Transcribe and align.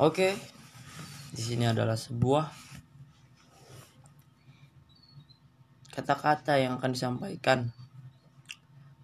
Oke, 0.00 0.32
di 1.28 1.42
sini 1.44 1.68
adalah 1.68 1.92
sebuah 1.92 2.48
kata-kata 5.92 6.56
yang 6.56 6.80
akan 6.80 6.96
disampaikan 6.96 7.68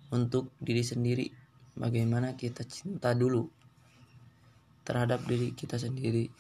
untuk 0.08 0.48
diri 0.56 0.80
sendiri. 0.80 1.28
Bagaimana 1.76 2.32
kita 2.32 2.64
cinta 2.64 3.12
dulu 3.12 3.44
terhadap 4.88 5.20
diri 5.28 5.52
kita 5.52 5.76
sendiri. 5.76 6.32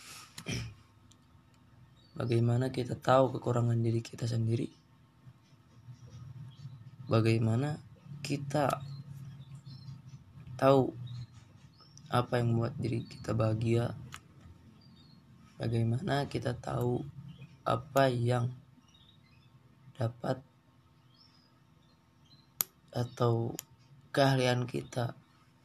Bagaimana 2.16 2.72
kita 2.72 2.96
tahu 2.96 3.36
kekurangan 3.36 3.76
diri 3.76 4.00
kita 4.00 4.24
sendiri. 4.24 4.72
Bagaimana 7.12 7.76
kita 8.24 8.72
tahu 10.56 10.96
apa 12.08 12.40
yang 12.40 12.56
membuat 12.56 12.72
diri 12.80 13.04
kita 13.04 13.36
bahagia 13.36 13.92
bagaimana 15.56 16.28
kita 16.28 16.56
tahu 16.56 17.00
apa 17.64 18.12
yang 18.12 18.52
dapat 19.96 20.40
atau 22.92 23.52
keahlian 24.12 24.68
kita 24.68 25.16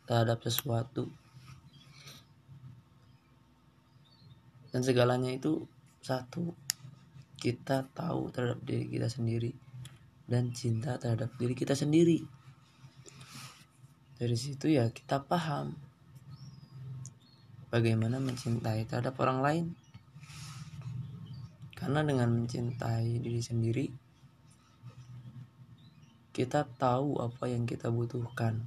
terhadap 0.08 0.40
sesuatu? 0.44 1.12
Dan 4.72 4.88
segalanya 4.88 5.32
itu 5.32 5.68
satu 6.00 6.56
kita 7.42 7.92
tahu 7.92 8.32
terhadap 8.32 8.64
diri 8.64 8.88
kita 8.88 9.12
sendiri 9.12 9.52
dan 10.32 10.56
cinta 10.56 10.96
terhadap 10.96 11.36
diri 11.36 11.52
kita 11.52 11.76
sendiri. 11.76 12.24
Dari 14.16 14.38
situ 14.40 14.72
ya 14.72 14.88
kita 14.94 15.28
paham 15.28 15.91
bagaimana 17.72 18.20
mencintai 18.20 18.86
terhadap 18.86 19.16
orang 19.24 19.40
lain 19.42 19.66
karena 21.82 22.06
dengan 22.06 22.30
mencintai 22.30 23.26
diri 23.26 23.42
sendiri, 23.42 23.90
kita 26.30 26.62
tahu 26.78 27.18
apa 27.18 27.50
yang 27.50 27.66
kita 27.66 27.90
butuhkan. 27.90 28.62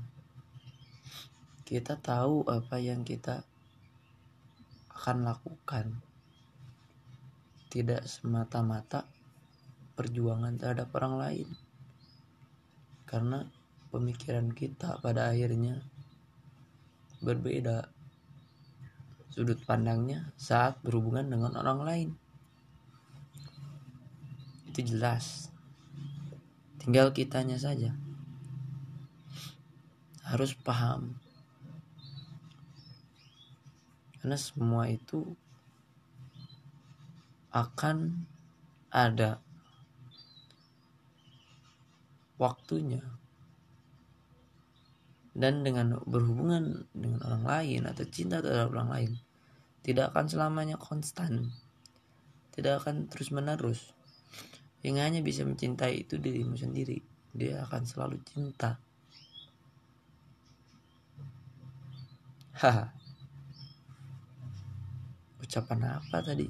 Kita 1.63 1.95
tahu 1.95 2.43
apa 2.51 2.75
yang 2.83 3.07
kita 3.07 3.47
akan 4.91 5.31
lakukan. 5.31 6.03
Tidak 7.71 8.03
semata-mata 8.03 9.07
perjuangan 9.95 10.59
terhadap 10.59 10.91
orang 10.99 11.15
lain. 11.15 11.49
Karena 13.07 13.47
pemikiran 13.95 14.51
kita 14.51 14.99
pada 14.99 15.31
akhirnya 15.31 15.79
berbeda 17.23 17.94
sudut 19.35 19.59
pandangnya 19.67 20.31
saat 20.39 20.79
berhubungan 20.87 21.27
dengan 21.27 21.59
orang 21.59 21.83
lain. 21.83 22.09
Itu 24.71 24.95
jelas. 24.95 25.51
Tinggal 26.79 27.11
kitanya 27.11 27.59
saja. 27.59 27.99
Harus 30.23 30.55
paham. 30.55 31.19
Karena 34.23 34.39
semua 34.39 34.87
itu 34.87 35.35
akan 37.51 38.23
ada 38.95 39.43
waktunya 42.39 43.03
dan 45.35 45.67
dengan 45.67 45.99
berhubungan 46.07 46.87
dengan 46.95 47.21
orang 47.27 47.45
lain 47.45 47.83
atau 47.91 48.07
cinta 48.07 48.39
terhadap 48.39 48.71
orang 48.71 48.91
lain 48.91 49.13
tidak 49.85 50.17
akan 50.17 50.27
selamanya 50.33 50.81
konstan. 50.81 51.53
Tidak 52.57 52.81
akan 52.81 53.13
terus 53.13 53.29
menerus 53.29 53.93
yang 54.81 54.97
hanya 54.97 55.21
bisa 55.21 55.45
mencintai 55.45 56.09
itu 56.09 56.17
dirimu 56.17 56.57
sendiri. 56.57 57.05
Dia 57.37 57.69
akan 57.69 57.83
selalu 57.85 58.17
cinta. 58.25 58.81
Haha. 62.57 62.89
Ucapan 65.45 66.01
apa 66.01 66.25
tadi 66.25 66.49